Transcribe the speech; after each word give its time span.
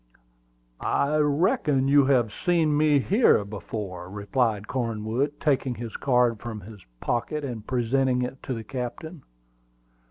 "I 0.79 1.17
reckon 1.17 1.87
you 1.87 2.05
have 2.07 2.31
seen 2.33 2.75
me 2.75 2.97
here 2.97 3.45
before," 3.45 4.09
replied 4.09 4.67
Cornwood, 4.67 5.39
taking 5.39 5.75
his 5.75 5.95
card 5.95 6.39
from 6.39 6.59
his 6.61 6.83
pocket 7.01 7.45
and 7.45 7.67
presenting 7.67 8.23
it 8.23 8.41
to 8.41 8.55
the 8.55 8.63
captain. 8.63 9.21